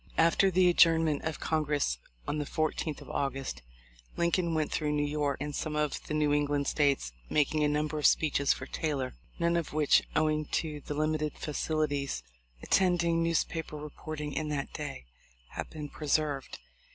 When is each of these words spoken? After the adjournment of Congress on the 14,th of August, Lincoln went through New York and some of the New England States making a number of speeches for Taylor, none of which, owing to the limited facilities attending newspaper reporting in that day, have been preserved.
After 0.17 0.49
the 0.49 0.67
adjournment 0.67 1.21
of 1.25 1.39
Congress 1.39 1.99
on 2.27 2.39
the 2.39 2.45
14,th 2.47 3.01
of 3.01 3.09
August, 3.11 3.61
Lincoln 4.17 4.55
went 4.55 4.71
through 4.71 4.93
New 4.93 5.05
York 5.05 5.37
and 5.39 5.53
some 5.55 5.75
of 5.75 6.01
the 6.07 6.15
New 6.15 6.33
England 6.33 6.65
States 6.65 7.11
making 7.29 7.63
a 7.63 7.67
number 7.69 7.99
of 7.99 8.07
speeches 8.07 8.51
for 8.51 8.65
Taylor, 8.65 9.13
none 9.37 9.55
of 9.55 9.73
which, 9.73 10.01
owing 10.15 10.45
to 10.45 10.81
the 10.87 10.95
limited 10.95 11.33
facilities 11.37 12.23
attending 12.63 13.21
newspaper 13.21 13.77
reporting 13.77 14.33
in 14.33 14.49
that 14.49 14.73
day, 14.73 15.05
have 15.49 15.69
been 15.69 15.87
preserved. 15.87 16.57